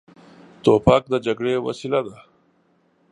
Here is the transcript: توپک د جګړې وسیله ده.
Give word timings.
توپک 0.63 1.03
د 1.11 1.15
جګړې 1.25 1.53
وسیله 1.67 1.99
ده. 2.07 2.17